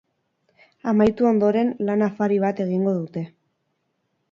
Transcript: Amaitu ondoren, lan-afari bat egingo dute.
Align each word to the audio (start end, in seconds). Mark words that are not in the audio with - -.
Amaitu 0.91 1.27
ondoren, 1.33 1.69
lan-afari 1.89 2.41
bat 2.47 2.65
egingo 2.67 2.97
dute. 3.03 3.27